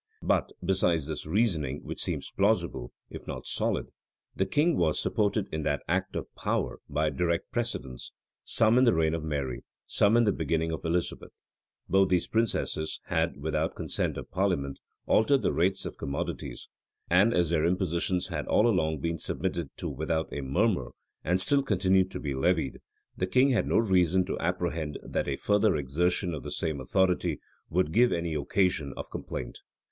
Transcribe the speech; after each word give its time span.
But, 0.23 0.51
besides 0.65 1.05
this 1.05 1.27
reasoning, 1.27 1.83
which 1.83 2.01
seems 2.01 2.31
plausible, 2.35 2.91
if 3.11 3.27
not 3.27 3.45
solid, 3.45 3.89
the 4.35 4.47
king 4.47 4.75
was 4.75 4.99
supported 4.99 5.45
in 5.51 5.61
that 5.61 5.83
act 5.87 6.15
of 6.15 6.25
power 6.33 6.79
by 6.89 7.11
direct 7.11 7.51
precedents, 7.51 8.11
some 8.43 8.79
in 8.79 8.85
the 8.85 8.95
reign 8.95 9.13
of 9.13 9.23
Mary, 9.23 9.63
some 9.85 10.17
in 10.17 10.23
the 10.23 10.31
beginning 10.31 10.71
of 10.71 10.83
Elizabeth.[] 10.83 11.29
Both 11.87 12.09
these 12.09 12.27
princesses 12.27 12.99
had, 13.09 13.37
without 13.39 13.75
consent 13.75 14.17
of 14.17 14.31
parliament, 14.31 14.79
altered 15.05 15.43
the 15.43 15.53
rates 15.53 15.85
of 15.85 15.99
commodities; 15.99 16.67
and 17.07 17.31
as 17.31 17.51
their 17.51 17.63
impositions 17.63 18.29
had 18.29 18.47
all 18.47 18.65
along 18.67 19.01
been 19.01 19.19
submitted 19.19 19.69
to 19.77 19.87
without 19.87 20.33
a 20.33 20.41
murmur, 20.41 20.93
and 21.23 21.39
still 21.39 21.61
continued 21.61 22.09
to 22.09 22.19
be 22.19 22.33
levied, 22.33 22.79
the 23.15 23.27
king 23.27 23.51
had 23.51 23.67
no 23.67 23.77
reason 23.77 24.25
to 24.25 24.39
apprehend 24.39 24.97
that 25.03 25.27
a 25.27 25.35
further 25.35 25.75
exertion 25.75 26.33
of 26.33 26.41
the 26.41 26.49
same 26.49 26.81
authority 26.81 27.39
would 27.69 27.91
give 27.91 28.11
any 28.11 28.33
occasion 28.33 28.93
of 28.97 29.11
complaint. 29.11 29.59